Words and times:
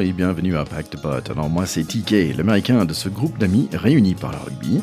et 0.00 0.12
bienvenue 0.12 0.56
à 0.56 0.64
Pacte 0.64 0.96
Pot. 0.96 1.30
Alors 1.30 1.50
moi 1.50 1.66
c'est 1.66 1.84
TK, 1.84 2.36
l'américain 2.36 2.84
de 2.86 2.94
ce 2.94 3.08
groupe 3.08 3.38
d'amis 3.38 3.68
réunis 3.72 4.14
par 4.14 4.30
le 4.32 4.38
rugby. 4.38 4.80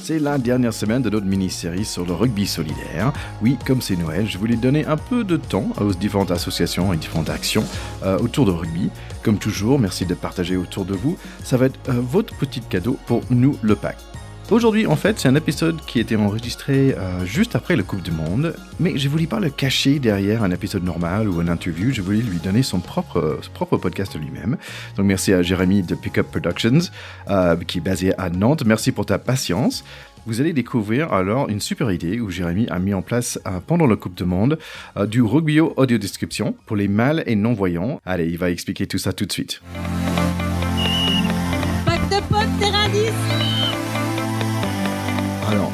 C'est 0.00 0.20
la 0.20 0.38
dernière 0.38 0.72
semaine 0.72 1.02
de 1.02 1.10
notre 1.10 1.26
mini-série 1.26 1.84
sur 1.84 2.06
le 2.06 2.12
rugby 2.12 2.46
solidaire. 2.46 3.12
Oui, 3.42 3.58
comme 3.66 3.80
c'est 3.80 3.96
Noël, 3.96 4.28
je 4.28 4.38
voulais 4.38 4.56
donner 4.56 4.86
un 4.86 4.96
peu 4.96 5.24
de 5.24 5.36
temps 5.36 5.68
aux 5.80 5.92
différentes 5.92 6.30
associations 6.30 6.92
et 6.92 6.96
différentes 6.96 7.30
actions 7.30 7.64
euh, 8.04 8.18
autour 8.18 8.46
de 8.46 8.52
rugby. 8.52 8.90
Comme 9.22 9.38
toujours, 9.38 9.78
merci 9.78 10.06
de 10.06 10.14
partager 10.14 10.56
autour 10.56 10.84
de 10.84 10.94
vous. 10.94 11.16
Ça 11.42 11.56
va 11.56 11.66
être 11.66 11.80
euh, 11.88 12.00
votre 12.00 12.34
petit 12.36 12.60
cadeau 12.60 12.96
pour 13.06 13.22
nous, 13.30 13.58
le 13.62 13.74
Pacte. 13.74 14.09
Aujourd'hui, 14.50 14.84
en 14.88 14.96
fait, 14.96 15.20
c'est 15.20 15.28
un 15.28 15.36
épisode 15.36 15.80
qui 15.86 16.00
été 16.00 16.16
enregistré 16.16 16.92
euh, 16.98 17.24
juste 17.24 17.54
après 17.54 17.76
le 17.76 17.84
Coupe 17.84 18.02
du 18.02 18.10
Monde, 18.10 18.56
mais 18.80 18.98
je 18.98 19.08
voulais 19.08 19.28
pas 19.28 19.38
le 19.38 19.48
cacher 19.48 20.00
derrière 20.00 20.42
un 20.42 20.50
épisode 20.50 20.82
normal 20.82 21.28
ou 21.28 21.40
une 21.40 21.48
interview, 21.48 21.92
je 21.92 22.02
voulais 22.02 22.18
lui 22.18 22.38
donner 22.38 22.64
son 22.64 22.80
propre, 22.80 23.38
son 23.42 23.50
propre 23.52 23.76
podcast 23.76 24.18
lui-même. 24.18 24.56
Donc 24.96 25.06
merci 25.06 25.32
à 25.32 25.42
Jérémy 25.42 25.82
de 25.82 25.94
Pickup 25.94 26.24
Productions, 26.24 26.90
euh, 27.28 27.54
qui 27.64 27.78
est 27.78 27.80
basé 27.80 28.12
à 28.18 28.28
Nantes. 28.28 28.64
Merci 28.66 28.90
pour 28.90 29.06
ta 29.06 29.18
patience. 29.18 29.84
Vous 30.26 30.40
allez 30.40 30.52
découvrir 30.52 31.12
alors 31.12 31.48
une 31.48 31.60
super 31.60 31.92
idée 31.92 32.18
où 32.18 32.28
Jérémy 32.28 32.66
a 32.70 32.80
mis 32.80 32.92
en 32.92 33.02
place 33.02 33.38
euh, 33.46 33.60
pendant 33.64 33.86
le 33.86 33.94
Coupe 33.94 34.16
du 34.16 34.24
Monde 34.24 34.58
euh, 34.96 35.06
du 35.06 35.22
rugby 35.22 35.60
audio 35.60 35.96
description 35.96 36.56
pour 36.66 36.74
les 36.74 36.88
mâles 36.88 37.22
et 37.26 37.36
non-voyants. 37.36 38.00
Allez, 38.04 38.26
il 38.26 38.36
va 38.36 38.50
expliquer 38.50 38.88
tout 38.88 38.98
ça 38.98 39.12
tout 39.12 39.26
de 39.26 39.32
suite. 39.32 39.62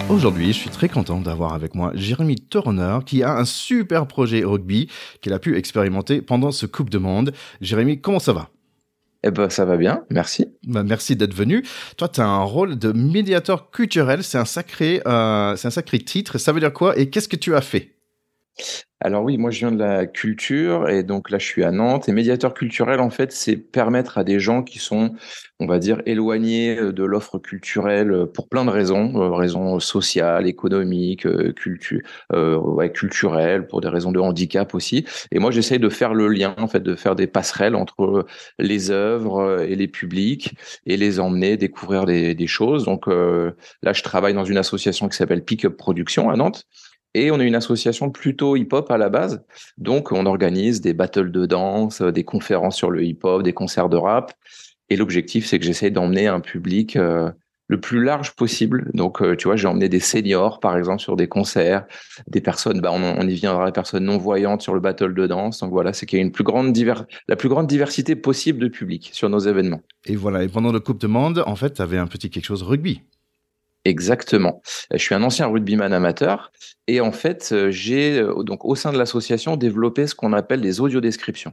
Aujourd'hui, 0.08 0.48
je 0.48 0.58
suis 0.58 0.70
très 0.70 0.88
content 0.88 1.20
d'avoir 1.20 1.52
avec 1.54 1.74
moi 1.74 1.90
Jérémy 1.94 2.36
Turner 2.36 2.98
qui 3.04 3.22
a 3.22 3.36
un 3.36 3.44
super 3.44 4.06
projet 4.06 4.44
rugby 4.44 4.88
qu'il 5.20 5.32
a 5.32 5.38
pu 5.38 5.56
expérimenter 5.56 6.22
pendant 6.22 6.52
ce 6.52 6.66
Coupe 6.66 6.90
du 6.90 6.98
Monde. 6.98 7.32
Jérémy, 7.60 8.00
comment 8.00 8.18
ça 8.18 8.32
va? 8.32 8.50
Eh 9.24 9.30
ben, 9.30 9.50
ça 9.50 9.64
va 9.64 9.76
bien, 9.76 10.04
merci. 10.10 10.46
Bah, 10.66 10.84
merci 10.84 11.16
d'être 11.16 11.34
venu. 11.34 11.64
Toi, 11.96 12.08
tu 12.08 12.20
as 12.20 12.28
un 12.28 12.44
rôle 12.44 12.78
de 12.78 12.92
médiateur 12.92 13.70
culturel. 13.70 14.22
C'est 14.22 14.38
un 14.38 14.44
sacré, 14.44 15.02
euh, 15.06 15.56
c'est 15.56 15.68
un 15.68 15.72
sacré 15.72 15.98
titre. 15.98 16.38
Ça 16.38 16.52
veut 16.52 16.60
dire 16.60 16.72
quoi 16.72 16.96
Et 16.96 17.10
qu'est-ce 17.10 17.28
que 17.28 17.36
tu 17.36 17.54
as 17.54 17.60
fait? 17.60 17.95
Alors 19.02 19.24
oui, 19.24 19.36
moi 19.36 19.50
je 19.50 19.58
viens 19.58 19.72
de 19.72 19.78
la 19.78 20.06
culture 20.06 20.88
et 20.88 21.02
donc 21.02 21.28
là 21.28 21.38
je 21.38 21.44
suis 21.44 21.62
à 21.62 21.70
Nantes. 21.70 22.08
Et 22.08 22.12
médiateur 22.12 22.54
culturel, 22.54 23.00
en 23.00 23.10
fait, 23.10 23.30
c'est 23.30 23.56
permettre 23.56 24.16
à 24.16 24.24
des 24.24 24.40
gens 24.40 24.62
qui 24.62 24.78
sont, 24.78 25.14
on 25.60 25.66
va 25.66 25.78
dire, 25.78 26.00
éloignés 26.06 26.76
de 26.76 27.04
l'offre 27.04 27.38
culturelle 27.38 28.26
pour 28.32 28.48
plein 28.48 28.64
de 28.64 28.70
raisons, 28.70 29.14
euh, 29.20 29.30
raisons 29.32 29.80
sociales, 29.80 30.46
économiques, 30.46 31.26
euh, 31.26 31.52
euh, 32.32 32.88
culturelles, 32.88 33.66
pour 33.66 33.82
des 33.82 33.88
raisons 33.88 34.12
de 34.12 34.18
handicap 34.18 34.74
aussi. 34.74 35.04
Et 35.30 35.38
moi 35.38 35.50
j'essaye 35.50 35.78
de 35.78 35.90
faire 35.90 36.14
le 36.14 36.28
lien, 36.28 36.54
en 36.56 36.66
fait, 36.66 36.80
de 36.80 36.94
faire 36.94 37.16
des 37.16 37.26
passerelles 37.26 37.76
entre 37.76 38.26
les 38.58 38.90
œuvres 38.90 39.60
et 39.62 39.76
les 39.76 39.88
publics 39.88 40.54
et 40.86 40.96
les 40.96 41.20
emmener 41.20 41.58
découvrir 41.58 42.06
des, 42.06 42.46
choses. 42.46 42.84
Donc 42.84 43.08
euh, 43.08 43.52
là, 43.82 43.92
je 43.92 44.02
travaille 44.02 44.32
dans 44.34 44.44
une 44.44 44.56
association 44.56 45.08
qui 45.08 45.16
s'appelle 45.16 45.44
Pick 45.44 45.64
Up 45.64 45.76
Production 45.76 46.30
à 46.30 46.36
Nantes. 46.36 46.64
Et 47.16 47.30
on 47.30 47.40
est 47.40 47.46
une 47.46 47.54
association 47.54 48.10
plutôt 48.10 48.56
hip-hop 48.56 48.90
à 48.90 48.98
la 48.98 49.08
base. 49.08 49.42
Donc, 49.78 50.12
on 50.12 50.26
organise 50.26 50.82
des 50.82 50.92
battles 50.92 51.30
de 51.30 51.46
danse, 51.46 52.02
des 52.02 52.24
conférences 52.24 52.76
sur 52.76 52.90
le 52.90 53.02
hip-hop, 53.02 53.42
des 53.42 53.54
concerts 53.54 53.88
de 53.88 53.96
rap. 53.96 54.34
Et 54.90 54.96
l'objectif, 54.96 55.46
c'est 55.46 55.58
que 55.58 55.64
j'essaye 55.64 55.90
d'emmener 55.90 56.26
un 56.26 56.40
public 56.40 56.94
euh, 56.96 57.30
le 57.68 57.80
plus 57.80 58.04
large 58.04 58.32
possible. 58.32 58.90
Donc, 58.92 59.22
euh, 59.22 59.34
tu 59.34 59.48
vois, 59.48 59.56
j'ai 59.56 59.66
emmené 59.66 59.88
des 59.88 59.98
seniors, 59.98 60.60
par 60.60 60.76
exemple, 60.76 61.00
sur 61.00 61.16
des 61.16 61.26
concerts, 61.26 61.86
des 62.26 62.42
personnes, 62.42 62.82
bah, 62.82 62.90
on, 62.92 63.26
y 63.26 63.34
viendra, 63.34 63.64
des 63.64 63.72
personnes 63.72 64.04
non-voyantes 64.04 64.60
sur 64.60 64.74
le 64.74 64.80
battle 64.80 65.14
de 65.14 65.26
danse. 65.26 65.60
Donc 65.60 65.70
voilà, 65.70 65.94
c'est 65.94 66.04
qu'il 66.04 66.18
y 66.18 66.20
a 66.20 66.22
une 66.22 66.32
plus 66.32 66.44
grande 66.44 66.76
la 67.28 67.36
plus 67.36 67.48
grande 67.48 67.66
diversité 67.66 68.14
possible 68.14 68.58
de 68.58 68.68
public 68.68 69.08
sur 69.14 69.30
nos 69.30 69.38
événements. 69.38 69.80
Et 70.04 70.16
voilà. 70.16 70.44
Et 70.44 70.48
pendant 70.48 70.70
le 70.70 70.80
Coupe 70.80 71.00
du 71.00 71.08
Monde, 71.08 71.42
en 71.46 71.56
fait, 71.56 71.72
tu 71.72 71.80
avais 71.80 71.96
un 71.96 72.08
petit 72.08 72.28
quelque 72.28 72.44
chose 72.44 72.62
rugby. 72.62 73.00
Exactement. 73.86 74.62
Je 74.90 74.98
suis 74.98 75.14
un 75.14 75.22
ancien 75.22 75.46
rugbyman 75.46 75.92
amateur 75.92 76.50
et 76.88 77.00
en 77.00 77.10
fait, 77.10 77.50
euh, 77.52 77.70
j'ai 77.70 78.18
euh, 78.18 78.44
donc 78.44 78.64
au 78.64 78.76
sein 78.76 78.92
de 78.92 78.98
l'association 78.98 79.56
développé 79.56 80.06
ce 80.06 80.14
qu'on 80.14 80.32
appelle 80.32 80.60
les 80.60 80.80
audiodescriptions. 80.80 81.52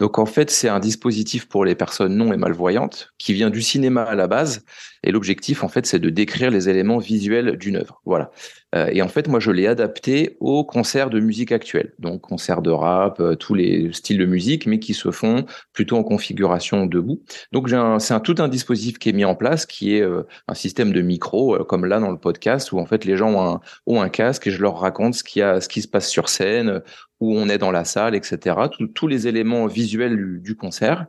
Donc 0.00 0.18
en 0.18 0.26
fait, 0.26 0.50
c'est 0.50 0.68
un 0.68 0.80
dispositif 0.80 1.48
pour 1.48 1.64
les 1.64 1.74
personnes 1.74 2.14
non 2.14 2.32
et 2.32 2.36
malvoyantes 2.36 3.14
qui 3.16 3.32
vient 3.32 3.48
du 3.48 3.62
cinéma 3.62 4.02
à 4.02 4.14
la 4.14 4.26
base 4.26 4.64
et 5.02 5.12
l'objectif 5.12 5.64
en 5.64 5.68
fait, 5.68 5.86
c'est 5.86 5.98
de 5.98 6.10
décrire 6.10 6.50
les 6.50 6.68
éléments 6.68 6.98
visuels 6.98 7.56
d'une 7.56 7.76
œuvre. 7.76 8.02
Voilà. 8.04 8.30
Euh, 8.74 8.90
et 8.92 9.00
en 9.00 9.08
fait, 9.08 9.28
moi 9.28 9.40
je 9.40 9.50
l'ai 9.50 9.66
adapté 9.66 10.36
aux 10.40 10.64
concerts 10.64 11.08
de 11.08 11.20
musique 11.20 11.52
actuelle. 11.52 11.94
Donc 11.98 12.20
concerts 12.20 12.60
de 12.60 12.70
rap, 12.70 13.22
tous 13.38 13.54
les 13.54 13.90
styles 13.92 14.18
de 14.18 14.26
musique 14.26 14.66
mais 14.66 14.78
qui 14.78 14.92
se 14.92 15.10
font 15.10 15.46
plutôt 15.72 15.96
en 15.96 16.04
configuration 16.04 16.84
debout. 16.84 17.22
Donc 17.52 17.70
c'est 17.98 18.14
un 18.14 18.20
tout 18.20 18.34
un 18.38 18.48
dispositif 18.48 18.98
qui 18.98 19.08
est 19.08 19.14
mis 19.14 19.24
en 19.24 19.34
place 19.34 19.64
qui 19.64 19.94
est 19.94 20.04
un 20.48 20.54
système 20.54 20.92
de 20.92 21.00
micro 21.00 21.64
comme 21.66 21.84
là 21.84 22.00
dans 22.00 22.10
le 22.10 22.18
podcast 22.18 22.72
où 22.72 22.78
en 22.78 22.86
fait 22.86 23.04
les 23.04 23.16
gens 23.16 23.60
ont 23.86 24.00
un, 24.00 24.08
casque 24.08 24.46
et 24.46 24.50
je 24.50 24.62
leur 24.62 24.78
raconte 24.78 25.14
ce 25.14 25.24
qui 25.68 25.82
se 25.82 25.88
passe 25.88 26.08
sur 26.08 26.28
scène, 26.28 26.82
où 27.20 27.36
on 27.36 27.48
est 27.48 27.58
dans 27.58 27.70
la 27.70 27.84
salle, 27.84 28.14
etc. 28.14 28.56
Tous- 28.94 29.06
les 29.06 29.28
éléments 29.28 29.66
visuels 29.66 30.40
du, 30.40 30.56
concert. 30.56 31.06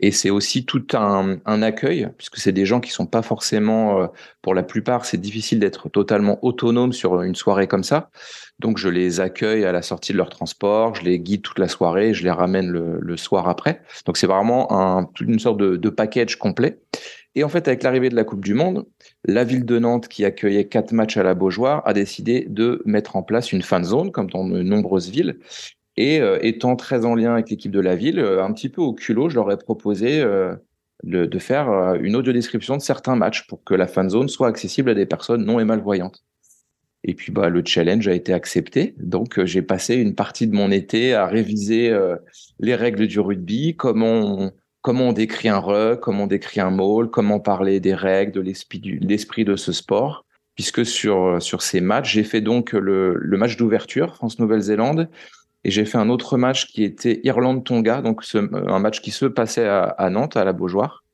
Et 0.00 0.10
c'est 0.12 0.30
aussi 0.30 0.64
tout 0.64 0.86
un, 0.94 1.62
accueil, 1.62 2.08
puisque 2.16 2.38
c'est 2.38 2.52
des 2.52 2.64
gens 2.64 2.80
qui 2.80 2.90
sont 2.90 3.06
pas 3.06 3.22
forcément, 3.22 4.00
euh, 4.00 4.06
pour 4.40 4.54
la 4.54 4.62
plupart, 4.62 5.04
c'est 5.04 5.18
difficile 5.18 5.60
d'être 5.60 5.90
totalement 5.90 6.38
autonome 6.42 6.92
sur 6.92 7.20
une 7.22 7.34
soirée 7.34 7.68
comme 7.68 7.84
ça. 7.84 8.10
Donc 8.58 8.78
je 8.78 8.88
les 8.88 9.20
accueille 9.20 9.64
à 9.64 9.72
la 9.72 9.82
sortie 9.82 10.12
de 10.12 10.16
leur 10.16 10.30
transport, 10.30 10.94
je 10.94 11.04
les 11.04 11.18
guide 11.18 11.42
toute 11.42 11.58
la 11.58 11.68
soirée, 11.68 12.14
je 12.14 12.24
les 12.24 12.30
ramène 12.30 12.68
le, 12.68 13.16
soir 13.16 13.48
après. 13.48 13.82
Donc 14.06 14.16
c'est 14.16 14.26
vraiment 14.26 15.06
une 15.20 15.38
sorte 15.38 15.58
de 15.58 15.88
package 15.90 16.36
complet. 16.36 16.80
Et 17.36 17.44
en 17.44 17.48
fait, 17.48 17.68
avec 17.68 17.82
l'arrivée 17.82 18.08
de 18.08 18.16
la 18.16 18.24
Coupe 18.24 18.44
du 18.44 18.54
Monde, 18.54 18.86
la 19.24 19.44
ville 19.44 19.64
de 19.64 19.78
Nantes, 19.78 20.08
qui 20.08 20.24
accueillait 20.24 20.66
quatre 20.66 20.92
matchs 20.92 21.16
à 21.16 21.22
la 21.22 21.34
Beaujoire, 21.34 21.82
a 21.86 21.92
décidé 21.92 22.44
de 22.48 22.82
mettre 22.86 23.16
en 23.16 23.22
place 23.22 23.52
une 23.52 23.62
fan 23.62 23.84
zone, 23.84 24.10
comme 24.10 24.28
dans 24.28 24.48
de 24.48 24.62
nombreuses 24.62 25.10
villes. 25.10 25.38
Et 25.96 26.20
euh, 26.20 26.38
étant 26.42 26.76
très 26.76 27.04
en 27.04 27.14
lien 27.14 27.34
avec 27.34 27.50
l'équipe 27.50 27.70
de 27.70 27.80
la 27.80 27.94
ville, 27.94 28.18
euh, 28.18 28.42
un 28.42 28.52
petit 28.52 28.68
peu 28.68 28.80
au 28.80 28.94
culot, 28.94 29.28
je 29.28 29.36
leur 29.36 29.50
ai 29.52 29.56
proposé 29.56 30.20
euh, 30.20 30.56
de, 31.04 31.38
faire 31.38 31.94
une 32.00 32.16
audio-description 32.16 32.76
de 32.76 32.82
certains 32.82 33.16
matchs 33.16 33.46
pour 33.46 33.62
que 33.64 33.74
la 33.74 33.86
fan 33.86 34.10
zone 34.10 34.28
soit 34.28 34.48
accessible 34.48 34.90
à 34.90 34.94
des 34.94 35.06
personnes 35.06 35.44
non 35.44 35.60
et 35.60 35.64
malvoyantes. 35.64 36.24
Et 37.04 37.14
puis 37.14 37.32
bah, 37.32 37.48
le 37.48 37.62
challenge 37.64 38.08
a 38.08 38.12
été 38.12 38.32
accepté. 38.32 38.94
Donc 38.98 39.42
j'ai 39.44 39.62
passé 39.62 39.94
une 39.94 40.14
partie 40.14 40.46
de 40.46 40.54
mon 40.54 40.70
été 40.70 41.14
à 41.14 41.26
réviser 41.26 41.90
les 42.58 42.74
règles 42.74 43.06
du 43.06 43.18
rugby, 43.18 43.74
comment 43.76 44.50
comment 44.82 45.08
on 45.08 45.12
décrit 45.12 45.48
un 45.48 45.58
ruck, 45.58 46.00
comment 46.00 46.24
on 46.24 46.26
décrit 46.26 46.60
un 46.60 46.70
maul, 46.70 47.10
comment 47.10 47.40
parler 47.40 47.80
des 47.80 47.94
règles, 47.94 48.32
de 48.32 48.40
l'esprit 48.40 49.44
de 49.44 49.56
ce 49.56 49.72
sport. 49.72 50.24
Puisque 50.54 50.84
sur, 50.84 51.40
sur 51.40 51.62
ces 51.62 51.80
matchs, 51.80 52.12
j'ai 52.12 52.24
fait 52.24 52.40
donc 52.42 52.72
le, 52.72 53.14
le 53.14 53.38
match 53.38 53.56
d'ouverture, 53.56 54.14
France-Nouvelle-Zélande, 54.16 55.08
et 55.64 55.70
j'ai 55.70 55.84
fait 55.84 55.98
un 55.98 56.10
autre 56.10 56.36
match 56.38 56.66
qui 56.66 56.84
était 56.84 57.20
Irlande-Tonga, 57.24 58.02
donc 58.02 58.24
ce- 58.24 58.38
un 58.68 58.78
match 58.78 59.00
qui 59.00 59.10
se 59.10 59.26
passait 59.26 59.66
à, 59.66 59.84
à 59.84 60.10
Nantes, 60.10 60.36
à 60.36 60.44
la 60.44 60.52
Beaujoire. 60.52 61.04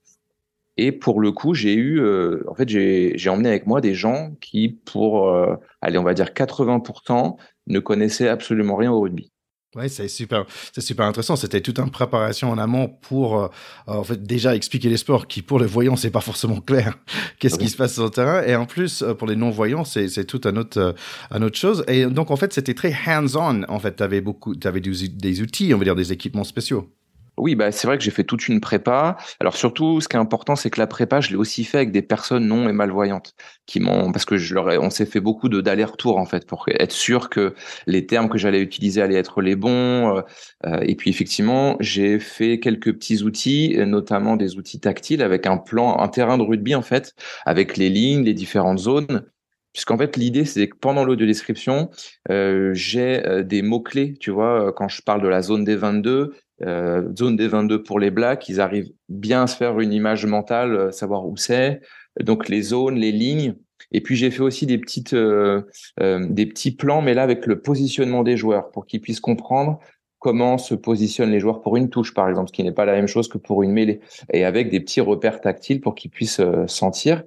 Et 0.77 0.93
pour 0.93 1.21
le 1.21 1.33
coup, 1.33 1.55
j'ai 1.55 1.75
eu, 1.75 2.01
euh, 2.01 2.43
en 2.49 2.55
fait, 2.55 2.69
j'ai 2.69 3.13
j'ai 3.17 3.31
emmené 3.31 3.49
avec 3.49 3.67
moi 3.67 3.81
des 3.81 3.95
gens 3.95 4.33
qui, 4.41 4.69
pour, 4.85 5.29
euh, 5.29 5.57
allez, 5.81 5.99
on 5.99 6.03
va 6.05 6.15
dire 6.15 6.35
80%, 6.35 7.37
ne 7.67 7.79
connaissaient 7.81 8.29
absolument 8.29 8.77
rien 8.77 8.93
au 8.93 9.01
rugby. 9.01 9.33
Ouais, 9.77 9.91
c'est 9.91 10.09
super, 10.09 10.47
c'est 10.73 10.81
super 10.81 11.05
intéressant. 11.05 11.37
C'était 11.37 11.61
toute 11.61 11.79
une 11.79 11.91
préparation 11.91 12.51
en 12.51 12.57
amont 12.57 12.89
pour, 12.89 13.39
euh, 13.39 13.49
en 13.87 14.03
fait, 14.05 14.23
déjà 14.23 14.57
expliquer 14.57 14.89
les 14.89 14.97
sports 14.97 15.27
qui, 15.27 15.43
pour 15.43 15.59
les 15.59 15.67
voyants, 15.67 15.97
c'est 15.97 16.11
pas 16.11 16.23
forcément 16.23 16.63
clair. 16.63 16.97
Qu'est-ce 17.39 17.57
Ah 17.57 17.59
qui 17.59 17.69
se 17.69 17.77
passe 17.77 17.93
sur 17.93 18.05
le 18.05 18.11
terrain 18.11 18.43
Et 18.43 18.57
en 18.57 18.65
plus, 18.65 19.03
euh, 19.03 19.13
pour 19.13 19.29
les 19.29 19.37
non-voyants, 19.37 19.85
c'est, 19.85 20.09
c'est 20.09 20.25
tout 20.25 20.41
un 20.45 20.57
autre, 20.57 20.81
euh, 20.81 20.93
un 21.31 21.43
autre 21.43 21.59
chose. 21.59 21.85
Et 21.89 22.07
donc, 22.07 22.31
en 22.31 22.37
fait, 22.37 22.55
c'était 22.55 22.73
très 22.73 22.95
hands-on. 23.07 23.65
En 23.69 23.79
fait, 23.79 23.93
t'avais 23.93 24.23
beaucoup, 24.23 24.55
t'avais 24.55 24.81
des, 24.81 25.09
des 25.09 25.43
outils, 25.43 25.75
on 25.75 25.79
va 25.79 25.85
dire, 25.85 25.95
des 25.95 26.11
équipements 26.11 26.45
spéciaux. 26.45 26.96
Oui, 27.39 27.55
bah, 27.55 27.71
c'est 27.71 27.87
vrai 27.87 27.99
que 27.99 28.05
j'ai 28.05 28.11
fait 28.11 28.25
toute 28.25 28.49
une 28.49 28.61
prépa. 28.61 29.19
Alors 29.41 29.57
surtout, 29.57 30.01
ce 30.01 30.09
qui 30.09 30.17
est 30.17 30.19
important, 30.19 30.57
c'est 30.57 30.71
que 30.71 30.81
la 30.81 30.87
prépa, 30.87 31.21
je 31.21 31.29
l'ai 31.31 31.37
aussi 31.37 31.65
fait 31.65 31.77
avec 31.79 31.93
des 31.93 32.01
personnes 32.01 32.47
non 32.47 32.67
et 32.69 32.73
malvoyantes, 32.73 33.35
qui 33.67 33.79
m'ont, 33.79 34.11
parce 34.11 34.25
que 34.25 34.39
je 34.39 34.55
leur 34.55 34.71
ai- 34.71 34.79
on 34.79 34.89
s'est 34.89 35.05
fait 35.05 35.21
beaucoup 35.21 35.51
de 35.51 35.61
d'allers-retours 35.61 36.17
en 36.17 36.25
fait 36.25 36.47
pour 36.47 36.65
être 36.69 36.93
sûr 36.93 37.29
que 37.29 37.55
les 37.87 38.07
termes 38.07 38.31
que 38.31 38.39
j'allais 38.39 38.63
utiliser 38.63 39.03
allaient 39.03 39.17
être 39.19 39.43
les 39.43 39.55
bons. 39.57 40.17
euh, 40.17 40.23
euh, 40.67 40.81
et 40.83 40.95
puis 40.97 41.11
effectivement, 41.11 41.77
j'ai 41.81 42.19
fait 42.21 42.59
quelques 42.59 42.93
petits 42.95 43.23
outils, 43.23 43.77
notamment 43.87 44.37
des 44.37 44.57
outils 44.57 44.81
tactiles 44.81 45.23
avec 45.23 45.47
un 45.47 45.59
plan, 45.59 45.99
un 45.99 46.09
terrain 46.09 46.39
de 46.39 46.43
rugby 46.43 46.75
en 46.75 46.83
fait, 46.83 47.15
avec 47.45 47.77
les 47.77 47.91
lignes, 47.91 48.25
les 48.25 48.35
différentes 48.35 48.79
zones. 48.79 49.25
Puisqu'en 49.73 49.99
fait, 49.99 50.17
l'idée, 50.17 50.47
c'est 50.47 50.69
que 50.69 50.77
pendant 50.77 51.05
l'audio-description, 51.05 51.91
euh, 52.31 52.73
j'ai 52.73 53.27
euh, 53.27 53.43
des 53.43 53.61
mots-clés, 53.61 54.15
tu 54.19 54.31
vois, 54.31 54.69
euh, 54.69 54.73
quand 54.73 54.89
je 54.89 55.03
parle 55.03 55.21
de 55.21 55.29
la 55.29 55.43
zone 55.43 55.65
des 55.65 55.77
22, 55.77 56.35
euh, 56.65 57.15
zone 57.17 57.37
des 57.37 57.49
22 57.49 57.83
pour 57.83 57.99
les 57.99 58.11
blacks, 58.11 58.49
ils 58.49 58.61
arrivent 58.61 58.91
bien 59.09 59.43
à 59.43 59.47
se 59.47 59.57
faire 59.57 59.79
une 59.81 59.93
image 59.93 60.27
mentale, 60.27 60.75
euh, 60.75 60.91
savoir 60.91 61.27
où 61.27 61.37
c'est, 61.37 61.81
donc 62.21 62.49
les 62.49 62.63
zones, 62.63 62.97
les 62.97 63.13
lignes. 63.13 63.57
Et 63.93 64.01
puis 64.01 64.17
j'ai 64.17 64.31
fait 64.31 64.43
aussi 64.43 64.67
des 64.67 64.79
petites, 64.79 65.15
euh, 65.15 65.63
euh, 66.01 66.27
des 66.29 66.47
petits 66.47 66.75
plans, 66.75 67.03
mais 67.03 67.15
là 67.15 67.23
avec 67.23 67.47
le 67.47 67.61
positionnement 67.61 68.23
des 68.23 68.37
joueurs, 68.37 68.71
pour 68.71 68.87
qu'ils 68.87 69.01
puissent 69.01 69.21
comprendre 69.21 69.79
comment 70.19 70.59
se 70.59 70.75
positionnent 70.75 71.31
les 71.31 71.41
joueurs 71.41 71.61
pour 71.61 71.77
une 71.77 71.89
touche, 71.89 72.15
par 72.15 72.29
exemple, 72.29 72.49
ce 72.49 72.53
qui 72.53 72.65
n'est 72.65 72.73
pas 72.73 72.85
la 72.85 72.95
même 72.95 73.07
chose 73.07 73.29
que 73.29 73.39
pour 73.39 73.63
une 73.63 73.73
mêlée, 73.73 74.01
et 74.33 74.45
avec 74.45 74.71
des 74.71 74.81
petits 74.81 75.01
repères 75.01 75.41
tactiles 75.41 75.81
pour 75.81 75.95
qu'ils 75.95 76.11
puissent 76.11 76.41
euh, 76.41 76.67
sentir. 76.67 77.23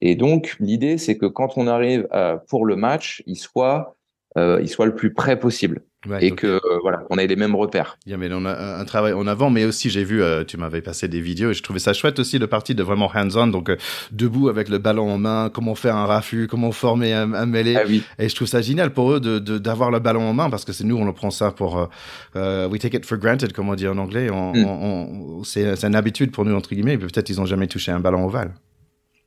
Et 0.00 0.14
donc, 0.14 0.56
l'idée, 0.60 0.98
c'est 0.98 1.16
que 1.16 1.26
quand 1.26 1.56
on 1.56 1.66
arrive 1.66 2.06
pour 2.48 2.66
le 2.66 2.76
match, 2.76 3.22
il 3.26 3.36
soit, 3.36 3.96
euh, 4.36 4.58
il 4.60 4.68
soit 4.68 4.84
le 4.84 4.94
plus 4.94 5.14
près 5.14 5.38
possible 5.38 5.84
et 6.20 6.32
que 6.32 6.46
euh, 6.46 6.60
voilà, 6.82 7.02
on 7.10 7.18
ait 7.18 7.26
les 7.26 7.36
mêmes 7.36 7.54
repères. 7.54 7.98
Yeah, 8.06 8.16
mais 8.16 8.28
on 8.32 8.44
a 8.44 8.78
un 8.78 8.84
travail 8.84 9.12
en 9.12 9.26
avant, 9.26 9.50
mais 9.50 9.64
aussi 9.64 9.90
j'ai 9.90 10.04
vu, 10.04 10.22
euh, 10.22 10.44
tu 10.44 10.56
m'avais 10.56 10.80
passé 10.80 11.08
des 11.08 11.20
vidéos 11.20 11.50
et 11.50 11.54
je 11.54 11.62
trouvais 11.62 11.78
ça 11.78 11.92
chouette 11.92 12.18
aussi 12.18 12.38
de 12.38 12.46
partie 12.46 12.74
de 12.74 12.82
vraiment 12.82 13.10
hands-on, 13.14 13.46
donc 13.48 13.70
euh, 13.70 13.76
debout 14.12 14.48
avec 14.48 14.68
le 14.68 14.78
ballon 14.78 15.10
en 15.10 15.18
main, 15.18 15.50
comment 15.52 15.74
faire 15.74 15.96
un 15.96 16.06
raffut, 16.06 16.46
comment 16.48 16.72
former 16.72 17.12
un, 17.12 17.32
un 17.32 17.46
mêlé. 17.46 17.76
Ah, 17.76 17.82
oui. 17.86 18.02
Et 18.18 18.28
je 18.28 18.34
trouve 18.34 18.48
ça 18.48 18.60
génial 18.62 18.92
pour 18.92 19.12
eux 19.12 19.20
de 19.20 19.38
d'avoir 19.58 19.90
le 19.90 19.98
ballon 19.98 20.22
en 20.22 20.32
main 20.32 20.50
parce 20.50 20.64
que 20.64 20.72
c'est 20.72 20.84
nous 20.84 20.96
on 20.96 21.04
le 21.04 21.12
prend 21.12 21.30
ça 21.30 21.50
pour 21.50 21.88
we 22.34 22.78
take 22.78 22.96
it 22.96 23.06
for 23.06 23.18
granted, 23.18 23.52
comme 23.52 23.68
on 23.68 23.74
dit 23.74 23.88
en 23.88 23.98
anglais. 23.98 24.30
On, 24.30 24.52
mm. 24.52 24.64
on, 24.64 25.44
c'est 25.44 25.84
une 25.84 25.94
habitude 25.94 26.32
pour 26.32 26.44
nous 26.44 26.54
entre 26.54 26.74
guillemets. 26.74 26.98
Peut-être 26.98 27.30
ils 27.30 27.40
ont 27.40 27.46
jamais 27.46 27.66
touché 27.66 27.92
un 27.92 28.00
ballon 28.00 28.26
ovale. 28.26 28.52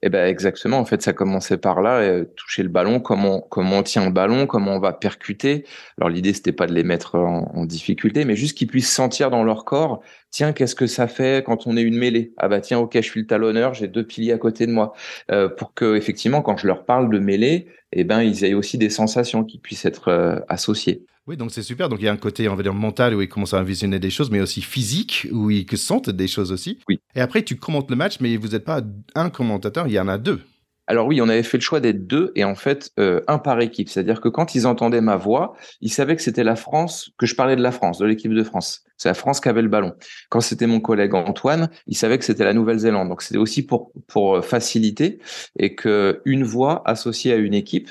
Eh 0.01 0.09
ben 0.09 0.25
exactement. 0.27 0.79
En 0.79 0.85
fait, 0.85 1.01
ça 1.01 1.11
commençait 1.11 1.57
par 1.57 1.81
là, 1.81 1.99
euh, 1.99 2.23
toucher 2.37 2.63
le 2.63 2.69
ballon, 2.69 3.01
comment 3.01 3.41
comment 3.41 3.79
on 3.79 3.83
tient 3.83 4.05
le 4.05 4.11
ballon, 4.11 4.47
comment 4.47 4.75
on 4.75 4.79
va 4.79 4.93
percuter. 4.93 5.65
Alors 5.97 6.09
l'idée 6.09 6.31
c'était 6.33 6.53
pas 6.53 6.67
de 6.67 6.73
les 6.73 6.83
mettre 6.83 7.15
en, 7.15 7.65
difficulté, 7.65 8.23
mais 8.23 8.37
juste 8.37 8.57
qu'ils 8.57 8.67
puissent 8.67 8.91
sentir 8.91 9.29
dans 9.29 9.43
leur 9.43 9.65
corps. 9.65 10.01
Tiens, 10.31 10.53
qu'est-ce 10.53 10.75
que 10.75 10.87
ça 10.87 11.07
fait 11.07 11.43
quand 11.45 11.67
on 11.67 11.75
est 11.75 11.81
une 11.81 11.97
mêlée? 11.97 12.33
Ah 12.37 12.47
bah 12.47 12.61
tiens, 12.61 12.79
ok, 12.79 12.93
je 12.95 13.01
suis 13.01 13.21
le 13.21 13.27
talonneur, 13.27 13.73
j'ai 13.73 13.87
deux 13.89 14.05
piliers 14.05 14.31
à 14.31 14.37
côté 14.37 14.65
de 14.67 14.71
moi, 14.71 14.93
euh, 15.31 15.49
pour 15.49 15.73
que 15.73 15.95
effectivement, 15.97 16.41
quand 16.41 16.55
je 16.55 16.67
leur 16.67 16.85
parle 16.85 17.11
de 17.11 17.19
mêlée, 17.19 17.67
eh 17.91 18.05
ben 18.05 18.21
ils 18.21 18.45
aient 18.45 18.53
aussi 18.53 18.77
des 18.77 18.89
sensations 18.89 19.43
qui 19.43 19.57
puissent 19.57 19.85
être 19.85 20.07
euh, 20.07 20.39
associées. 20.47 21.05
Oui, 21.27 21.35
donc 21.35 21.51
c'est 21.51 21.61
super. 21.61 21.89
Donc 21.89 21.99
il 21.99 22.05
y 22.05 22.07
a 22.07 22.13
un 22.13 22.17
côté, 22.17 22.47
on 22.47 22.55
va 22.55 22.63
dire, 22.63 22.73
mental 22.73 23.13
où 23.15 23.21
ils 23.21 23.29
commencent 23.29 23.53
à 23.53 23.61
visionner 23.63 23.99
des 23.99 24.09
choses, 24.09 24.31
mais 24.31 24.39
aussi 24.39 24.61
physique 24.61 25.27
où 25.31 25.51
ils 25.51 25.67
sentent 25.77 26.09
des 26.09 26.27
choses 26.27 26.51
aussi. 26.51 26.79
Oui. 26.87 26.98
Et 27.15 27.21
après, 27.21 27.43
tu 27.43 27.55
commentes 27.55 27.89
le 27.89 27.95
match, 27.95 28.19
mais 28.19 28.37
vous 28.37 28.49
n'êtes 28.49 28.65
pas 28.65 28.81
un 29.15 29.29
commentateur, 29.29 29.87
il 29.87 29.93
y 29.93 29.99
en 29.99 30.07
a 30.07 30.17
deux. 30.17 30.41
Alors 30.89 31.05
oui, 31.05 31.21
on 31.21 31.29
avait 31.29 31.43
fait 31.43 31.57
le 31.57 31.61
choix 31.61 31.79
d'être 31.79 32.07
deux 32.07 32.31
et 32.33 32.43
en 32.43 32.55
fait 32.55 32.89
euh, 32.99 33.21
un 33.27 33.37
par 33.37 33.61
équipe. 33.61 33.89
C'est-à-dire 33.89 34.19
que 34.19 34.27
quand 34.27 34.55
ils 34.55 34.65
entendaient 34.65 35.01
ma 35.01 35.17
voix, 35.17 35.53
ils 35.81 35.93
savaient 35.93 36.15
que 36.15 36.21
c'était 36.23 36.43
la 36.43 36.55
France, 36.55 37.11
que 37.19 37.27
je 37.27 37.35
parlais 37.35 37.55
de 37.55 37.61
la 37.61 37.71
France, 37.71 37.99
de 37.99 38.07
l'équipe 38.07 38.33
de 38.33 38.43
France. 38.43 38.83
C'est 38.97 39.07
la 39.07 39.13
France 39.13 39.39
qui 39.39 39.49
avait 39.49 39.61
le 39.61 39.67
ballon. 39.67 39.93
Quand 40.29 40.41
c'était 40.41 40.65
mon 40.65 40.79
collègue 40.79 41.13
Antoine, 41.13 41.69
il 41.85 41.95
savait 41.95 42.17
que 42.17 42.25
c'était 42.25 42.43
la 42.43 42.55
Nouvelle-Zélande. 42.55 43.07
Donc 43.07 43.21
c'était 43.21 43.37
aussi 43.37 43.63
pour 43.63 43.91
pour 44.07 44.37
euh, 44.37 44.41
faciliter 44.41 45.19
et 45.59 45.75
que 45.75 46.23
une 46.25 46.43
voix 46.43 46.81
associée 46.85 47.33
à 47.33 47.35
une 47.35 47.53
équipe 47.53 47.89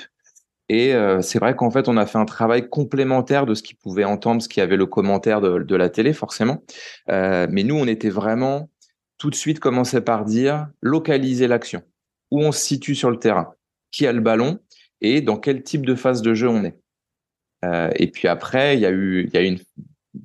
et 0.67 0.93
euh, 0.93 1.21
c'est 1.21 1.39
vrai 1.39 1.55
qu'en 1.55 1.71
fait, 1.71 1.87
on 1.87 1.97
a 1.97 2.05
fait 2.05 2.19
un 2.19 2.25
travail 2.25 2.69
complémentaire 2.69 3.47
de 3.47 3.55
ce 3.55 3.63
qu'ils 3.63 3.77
pouvaient 3.77 4.03
entendre, 4.03 4.41
ce 4.41 4.49
qui 4.49 4.61
avait 4.61 4.77
le 4.77 4.85
commentaire 4.85 5.41
de, 5.41 5.75
la 5.75 5.89
télé, 5.89 6.13
forcément. 6.13 6.61
Mais 7.07 7.63
nous, 7.63 7.75
on 7.75 7.87
était 7.87 8.11
vraiment 8.11 8.69
tout 9.19 9.29
de 9.29 9.35
suite 9.35 9.59
commencé 9.59 10.01
par 10.01 10.25
dire 10.25 10.67
localiser 10.81 11.47
l'action, 11.47 11.83
où 12.31 12.41
on 12.41 12.51
se 12.51 12.59
situe 12.59 12.95
sur 12.95 13.11
le 13.11 13.17
terrain, 13.17 13.53
qui 13.91 14.07
a 14.07 14.11
le 14.11 14.21
ballon 14.21 14.59
et 15.01 15.21
dans 15.21 15.37
quel 15.37 15.61
type 15.61 15.85
de 15.85 15.93
phase 15.93 16.23
de 16.23 16.33
jeu 16.33 16.49
on 16.49 16.63
est. 16.63 16.79
Euh, 17.63 17.91
et 17.95 18.07
puis 18.07 18.27
après, 18.27 18.75
il 18.75 18.79
y 18.79 18.87
a 18.87 18.91
eu, 18.91 19.25
il 19.27 19.33
y 19.33 19.37
a 19.37 19.41
une, 19.41 19.59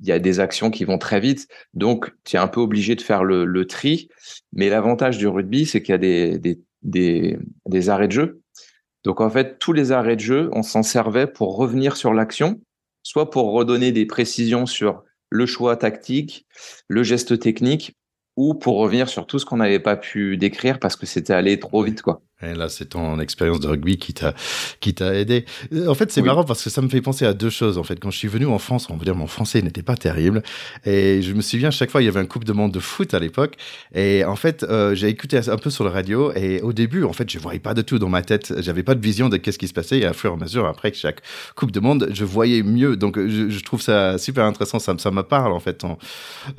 il 0.01 0.07
y 0.07 0.11
a 0.11 0.17
des 0.17 0.39
actions 0.39 0.71
qui 0.71 0.85
vont 0.85 0.97
très 0.97 1.19
vite, 1.19 1.47
donc 1.75 2.11
tu 2.23 2.37
es 2.37 2.39
un 2.39 2.47
peu 2.47 2.61
obligé 2.61 2.95
de 2.95 3.01
faire 3.01 3.23
le, 3.23 3.45
le 3.45 3.67
tri. 3.67 4.09
Mais 4.53 4.69
l'avantage 4.69 5.19
du 5.19 5.27
rugby, 5.27 5.67
c'est 5.67 5.83
qu'il 5.83 5.93
y 5.93 5.95
a 5.95 5.99
des, 5.99 6.39
des, 6.39 6.59
des, 6.81 7.37
des 7.67 7.89
arrêts 7.89 8.07
de 8.07 8.13
jeu 8.13 8.41
donc 9.05 9.21
en 9.21 9.29
fait, 9.29 9.59
tous 9.59 9.71
les 9.71 9.91
arrêts 9.91 10.15
de 10.15 10.21
jeu, 10.21 10.49
on 10.51 10.63
s'en 10.63 10.81
servait 10.81 11.27
pour 11.27 11.55
revenir 11.55 11.95
sur 11.95 12.13
l'action, 12.13 12.59
soit 13.03 13.29
pour 13.29 13.51
redonner 13.51 13.91
des 13.91 14.07
précisions 14.07 14.65
sur 14.65 15.03
le 15.29 15.45
choix 15.45 15.77
tactique, 15.77 16.47
le 16.87 17.03
geste 17.03 17.39
technique, 17.39 17.95
ou 18.35 18.53
pour 18.53 18.77
revenir 18.77 19.09
sur 19.09 19.27
tout 19.27 19.39
ce 19.39 19.45
qu'on 19.45 19.57
n'avait 19.57 19.79
pas 19.79 19.95
pu 19.97 20.37
décrire 20.37 20.79
parce 20.79 20.95
que 20.95 21.05
c'était 21.05 21.33
allé 21.33 21.59
trop 21.59 21.83
vite, 21.83 22.01
quoi. 22.01 22.21
Et 22.41 22.53
là, 22.53 22.67
c'est 22.67 22.85
ton 22.87 23.19
expérience 23.19 23.59
de 23.61 23.67
rugby 23.67 23.97
qui 23.97 24.13
t'a 24.13 24.33
qui 24.81 24.93
t'a 24.93 25.15
aidé. 25.15 25.45
Euh, 25.73 25.87
en 25.87 25.95
fait, 25.95 26.11
c'est 26.11 26.21
marrant 26.21 26.43
parce 26.43 26.63
que 26.63 26.69
ça 26.69 26.81
me 26.81 26.89
fait 26.89 27.01
penser 27.01 27.25
à 27.25 27.33
deux 27.33 27.49
choses. 27.49 27.77
En 27.77 27.83
fait, 27.83 27.97
quand 27.99 28.11
je 28.11 28.17
suis 28.17 28.27
venu 28.27 28.45
en 28.45 28.59
France, 28.59 28.87
on 28.89 28.97
va 28.97 29.05
dire 29.05 29.15
mon 29.15 29.27
français 29.27 29.61
n'était 29.61 29.83
pas 29.83 29.95
terrible, 29.95 30.43
et 30.85 31.21
je 31.21 31.33
me 31.33 31.41
souviens 31.41 31.71
chaque 31.71 31.89
fois 31.91 32.01
il 32.01 32.05
y 32.05 32.07
avait 32.09 32.19
un 32.19 32.25
coupe 32.25 32.43
de 32.43 32.53
monde 32.53 32.73
de 32.73 32.79
foot 32.79 33.13
à 33.13 33.19
l'époque, 33.19 33.55
et 33.93 34.25
en 34.25 34.35
fait 34.35 34.63
euh, 34.63 34.95
j'ai 34.95 35.07
écouté 35.07 35.39
un 35.47 35.57
peu 35.57 35.69
sur 35.69 35.83
la 35.85 35.91
radio, 35.91 36.33
et 36.35 36.61
au 36.61 36.73
début, 36.73 37.03
en 37.03 37.13
fait, 37.13 37.29
je 37.29 37.39
voyais 37.39 37.59
pas 37.59 37.73
de 37.73 37.81
tout 37.81 37.99
dans 37.99 38.09
ma 38.09 38.21
tête, 38.21 38.53
j'avais 38.59 38.83
pas 38.83 38.95
de 38.95 39.01
vision 39.01 39.29
de 39.29 39.37
qu'est-ce 39.37 39.57
qui 39.57 39.67
se 39.67 39.73
passait. 39.73 39.99
Et 39.99 40.05
à 40.05 40.13
fur 40.13 40.31
et 40.31 40.33
à 40.33 40.37
mesure, 40.37 40.65
après 40.65 40.91
chaque 40.93 41.21
coupe 41.55 41.71
de 41.71 41.79
monde, 41.79 42.09
je 42.11 42.25
voyais 42.25 42.63
mieux. 42.63 42.97
Donc, 42.97 43.17
je, 43.17 43.49
je 43.49 43.59
trouve 43.63 43.81
ça 43.81 44.17
super 44.17 44.43
intéressant. 44.45 44.79
Ça, 44.79 44.93
ça 44.97 45.11
me 45.11 45.23
parle 45.23 45.53
en 45.53 45.59
fait. 45.59 45.75
Ton, 45.75 45.97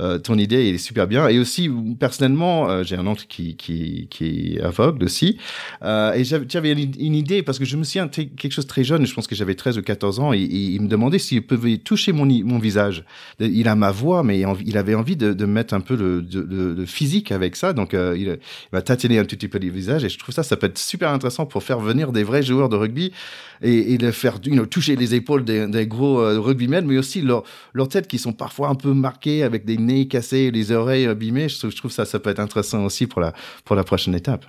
euh, 0.01 0.19
ton 0.19 0.39
idée 0.39 0.69
est 0.69 0.79
super 0.79 1.07
bien. 1.07 1.29
Et 1.29 1.39
aussi, 1.39 1.71
personnellement, 1.99 2.69
euh, 2.69 2.83
j'ai 2.83 2.97
un 2.97 3.07
oncle 3.07 3.27
qui 3.29 3.57
qui 3.57 4.09
qui 4.11 4.55
est 4.57 4.61
aveugle 4.61 5.05
aussi. 5.05 5.39
Euh, 5.83 6.13
et 6.13 6.25
j'avais 6.25 6.73
une, 6.73 7.15
idée, 7.15 7.43
parce 7.43 7.59
que 7.59 7.65
je 7.65 7.77
me 7.77 7.85
souviens 7.85 8.09
quelque 8.09 8.51
chose 8.51 8.67
très 8.67 8.85
jeune, 8.85 9.07
je 9.07 9.15
pense 9.15 9.27
que 9.27 9.35
j'avais 9.35 9.55
13 9.55 9.79
ou 9.79 9.83
14 9.83 10.21
ans, 10.21 10.33
et, 10.33 10.39
il 10.39 10.81
me 10.81 10.89
demandait 10.89 11.19
s'il 11.19 11.47
pouvait 11.47 11.79
toucher 11.79 12.13
mon, 12.13 12.59
visage. 12.59 13.05
Il 13.41 13.69
a 13.69 13.77
ma 13.77 13.91
voix, 13.91 14.23
mais 14.23 14.43
il 14.65 14.79
avait 14.79 14.95
envie 14.95 15.17
de, 15.17 15.47
mettre 15.47 15.75
un 15.75 15.81
peu 15.81 15.97
le, 15.97 16.23
de, 16.23 16.85
physique 16.85 17.33
avec 17.33 17.57
ça, 17.57 17.73
donc 17.73 17.95
euh, 17.95 18.17
il, 18.19 18.39
m'a 18.73 18.83
tâtonné 18.83 19.19
un 19.19 19.25
tout 19.25 19.37
petit 19.37 19.49
peu 19.49 19.59
le 19.59 19.71
visage, 19.71 20.05
et 20.05 20.09
je 20.09 20.19
trouve 20.19 20.35
ça, 20.35 20.43
ça 20.43 20.57
peut 20.57 20.67
être 20.67 20.79
super 20.79 21.11
intéressant 21.11 21.47
pour 21.47 21.63
faire 21.63 21.81
venir 21.81 22.13
des 22.13 22.25
vrais 22.25 22.43
joueurs 22.43 22.69
de 22.69 22.77
rugby 22.77 23.13
et, 23.63 23.99
de 23.99 24.11
faire 24.11 24.41
toucher 24.71 24.97
les 24.97 25.15
épaules 25.15 25.45
des, 25.45 25.87
gros 25.87 26.21
euh, 26.21 26.39
rugbymen, 26.41 26.85
mais 26.87 26.99
aussi 26.99 27.23
leurs 27.23 27.45
leur 27.73 27.89
têtes 27.89 28.09
qui 28.09 28.19
sont 28.19 28.33
parfois 28.33 28.69
un 28.69 28.75
peu 28.75 28.93
marquées 28.93 29.43
avec 29.43 29.65
des 29.65 29.79
nez 29.79 30.09
cassés, 30.09 30.51
les 30.51 30.73
oreilles 30.73 31.07
abîmées. 31.07 31.49
Je, 31.49 31.67
trouve 31.69 31.91
ça, 31.91 32.05
ça 32.05 32.19
peut 32.19 32.31
être 32.31 32.41
intéressant 32.41 32.85
aussi 32.85 33.07
pour 33.07 33.21
la 33.21 33.85
prochaine 33.85 34.15
étape. 34.15 34.47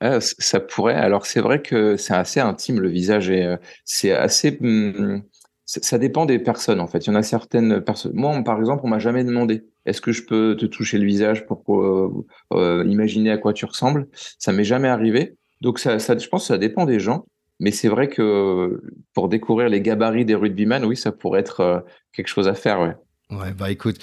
Ah, 0.00 0.20
ça 0.20 0.60
pourrait. 0.60 0.94
Alors 0.94 1.26
c'est 1.26 1.40
vrai 1.40 1.60
que 1.60 1.96
c'est 1.96 2.14
assez 2.14 2.40
intime 2.40 2.80
le 2.80 2.88
visage 2.88 3.30
et 3.30 3.44
euh, 3.44 3.56
c'est 3.84 4.12
assez. 4.12 4.56
Hmm, 4.60 5.22
ça 5.64 5.98
dépend 5.98 6.24
des 6.24 6.38
personnes 6.38 6.80
en 6.80 6.86
fait. 6.86 7.06
Il 7.06 7.08
y 7.08 7.10
en 7.10 7.16
a 7.16 7.22
certaines 7.22 7.82
personnes. 7.82 8.12
Moi, 8.14 8.42
par 8.44 8.58
exemple, 8.58 8.82
on 8.84 8.88
m'a 8.88 9.00
jamais 9.00 9.24
demandé 9.24 9.64
est-ce 9.86 10.00
que 10.00 10.12
je 10.12 10.24
peux 10.24 10.56
te 10.58 10.66
toucher 10.66 10.98
le 10.98 11.04
visage 11.04 11.46
pour 11.46 11.82
euh, 11.82 12.24
euh, 12.54 12.84
imaginer 12.86 13.30
à 13.30 13.38
quoi 13.38 13.52
tu 13.52 13.64
ressembles? 13.64 14.08
Ça 14.38 14.52
m'est 14.52 14.64
jamais 14.64 14.88
arrivé. 14.88 15.36
Donc 15.60 15.78
ça, 15.78 15.98
ça, 15.98 16.16
je 16.16 16.28
pense 16.28 16.44
que 16.44 16.48
ça 16.48 16.58
dépend 16.58 16.86
des 16.86 17.00
gens. 17.00 17.26
Mais 17.60 17.72
c'est 17.72 17.88
vrai 17.88 18.08
que 18.08 18.80
pour 19.14 19.28
découvrir 19.28 19.68
les 19.68 19.80
gabarits 19.80 20.24
des 20.24 20.36
rugbyman, 20.36 20.84
oui, 20.84 20.96
ça 20.96 21.10
pourrait 21.10 21.40
être 21.40 21.84
quelque 22.12 22.28
chose 22.28 22.46
à 22.46 22.54
faire. 22.54 22.80
Ouais. 22.80 22.94
Ouais, 23.30 23.52
bah 23.52 23.70
écoute, 23.70 23.98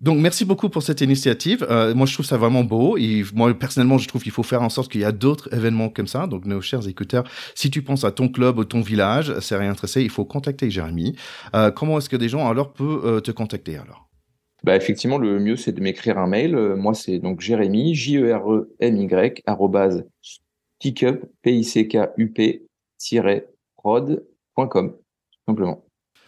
donc 0.00 0.18
merci 0.18 0.46
beaucoup 0.46 0.70
pour 0.70 0.82
cette 0.82 1.02
initiative. 1.02 1.66
Euh, 1.68 1.94
moi 1.94 2.06
je 2.06 2.14
trouve 2.14 2.24
ça 2.24 2.38
vraiment 2.38 2.64
beau 2.64 2.96
et 2.96 3.22
moi 3.34 3.52
personnellement 3.52 3.98
je 3.98 4.08
trouve 4.08 4.22
qu'il 4.22 4.32
faut 4.32 4.42
faire 4.42 4.62
en 4.62 4.70
sorte 4.70 4.90
qu'il 4.90 5.02
y 5.02 5.04
a 5.04 5.12
d'autres 5.12 5.52
événements 5.54 5.90
comme 5.90 6.06
ça. 6.06 6.26
Donc 6.26 6.46
nos 6.46 6.62
chers 6.62 6.88
écouteurs, 6.88 7.24
si 7.54 7.70
tu 7.70 7.82
penses 7.82 8.04
à 8.04 8.10
ton 8.10 8.28
club 8.28 8.58
ou 8.58 8.64
ton 8.64 8.80
village, 8.80 9.38
c'est 9.40 9.56
rien 9.56 9.72
intéressé, 9.72 10.02
il 10.02 10.08
faut 10.08 10.24
contacter 10.24 10.70
Jérémy. 10.70 11.16
Euh, 11.54 11.70
comment 11.70 11.98
est-ce 11.98 12.08
que 12.08 12.16
des 12.16 12.30
gens 12.30 12.48
alors 12.48 12.72
peuvent 12.72 13.04
euh, 13.04 13.20
te 13.20 13.30
contacter 13.30 13.76
alors? 13.76 14.08
Bah 14.64 14.76
effectivement 14.76 15.18
le 15.18 15.38
mieux 15.38 15.56
c'est 15.56 15.72
de 15.72 15.80
m'écrire 15.80 16.18
un 16.18 16.26
mail. 16.26 16.54
Euh, 16.54 16.76
moi 16.76 16.94
c'est 16.94 17.18
donc 17.18 17.42
Jérémy 17.42 17.94
J 17.94 18.18
E 18.18 18.34
R 18.34 18.50
E 18.52 18.74
M 18.80 18.96
Y 18.96 19.42
pickup 20.78 21.26
p 21.42 21.58
i 21.58 21.62
c 21.62 21.86
k 21.88 22.08
u 22.16 22.32
p 22.32 22.62
prod.com 23.76 24.96
simplement. 25.46 25.84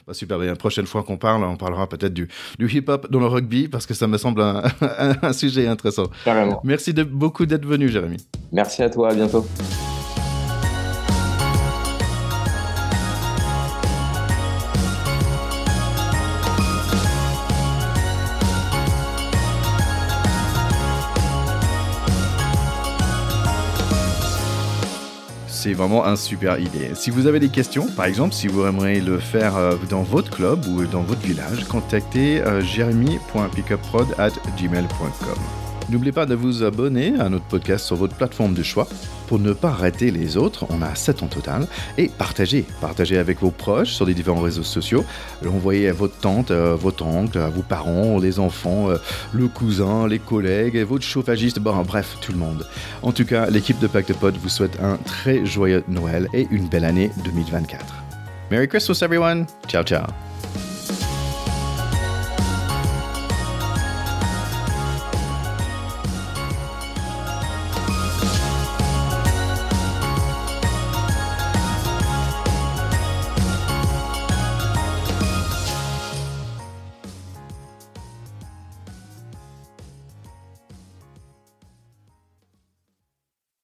Bah, 0.07 0.15
super 0.15 0.39
bien. 0.39 0.49
La 0.49 0.57
prochaine 0.57 0.87
fois 0.87 1.03
qu'on 1.03 1.17
parle, 1.17 1.45
on 1.45 1.57
parlera 1.57 1.89
peut-être 1.89 2.15
du, 2.15 2.29
du 2.59 2.69
hip-hop 2.69 3.11
dans 3.11 3.21
le 3.21 3.27
rugby 3.27 3.69
parce 3.69 3.87
que 3.87 3.95
ça 3.95 4.07
me 4.07 4.19
semble 4.19 4.43
un, 4.43 4.65
un 5.23 5.33
sujet 5.33 5.67
intéressant. 5.67 6.07
Carrément. 6.25 6.61
Merci 6.65 6.93
de, 6.93 7.05
beaucoup 7.05 7.47
d'être 7.47 7.67
venu, 7.67 7.89
Jérémy. 7.89 8.19
Merci 8.51 8.83
à 8.83 8.91
toi. 8.91 9.11
À 9.11 9.15
bientôt. 9.15 9.47
C'est 25.62 25.75
vraiment 25.75 26.04
un 26.04 26.16
super 26.16 26.59
idée. 26.59 26.90
Si 26.95 27.11
vous 27.11 27.28
avez 27.28 27.38
des 27.38 27.49
questions, 27.49 27.87
par 27.87 28.07
exemple, 28.07 28.35
si 28.35 28.49
vous 28.49 28.66
aimeriez 28.66 29.00
le 29.00 29.21
faire 29.21 29.57
euh, 29.57 29.76
dans 29.88 30.02
votre 30.02 30.33
club 30.33 30.66
ou 30.66 30.85
dans 30.87 31.02
votre 31.02 31.21
village, 31.21 31.62
contactez 31.69 32.40
euh, 32.40 32.61
jeremy.pickupprod@gmail.com. 32.62 35.62
N'oubliez 35.93 36.13
pas 36.13 36.25
de 36.25 36.35
vous 36.35 36.63
abonner 36.63 37.13
à 37.21 37.29
notre 37.29 37.45
podcast 37.45 37.85
sur 37.85 37.97
votre 37.97 38.15
plateforme 38.17 38.55
de 38.55 38.63
choix 38.63 38.89
pour 39.27 39.39
ne 39.39 39.53
pas 39.53 39.71
rater 39.71 40.11
les 40.11 40.39
autres. 40.39 40.65
On 40.71 40.81
a 40.81 40.95
7 40.95 41.23
en 41.23 41.27
total. 41.27 41.67
Et 41.99 42.09
partagez. 42.09 42.65
Partagez 42.81 43.19
avec 43.19 43.41
vos 43.41 43.51
proches 43.51 43.91
sur 43.91 44.07
les 44.07 44.15
différents 44.15 44.41
réseaux 44.41 44.63
sociaux. 44.63 45.05
Envoyez 45.47 45.91
à 45.91 45.93
votre 45.93 46.17
tante, 46.17 46.51
à 46.51 46.77
votre 46.77 47.05
oncle, 47.05 47.37
à 47.37 47.51
vos 47.51 47.61
parents, 47.61 48.19
les 48.19 48.39
enfants, 48.39 48.89
euh, 48.89 48.97
le 49.35 49.49
cousin, 49.49 50.09
les 50.09 50.19
collègues, 50.19 50.79
votre 50.79 51.05
chauffagiste, 51.05 51.59
bref, 51.59 52.17
tout 52.23 52.33
le 52.33 52.39
monde. 52.39 52.67
En 53.03 53.13
tout 53.13 53.27
cas, 53.27 53.51
l'équipe 53.51 53.79
de 53.79 53.87
Pacte 53.87 54.15
Pod 54.15 54.35
vous 54.37 54.49
souhaite 54.49 54.79
un 54.83 54.97
très 54.97 55.45
joyeux 55.45 55.85
Noël 55.89 56.27
et 56.33 56.49
une 56.51 56.69
belle 56.69 56.87
année 56.87 57.11
2024. 57.23 57.85
Merry 58.51 58.67
Christmas 58.67 59.01
everyone. 59.03 59.45
Ciao 59.69 59.83
ciao. 59.83 60.32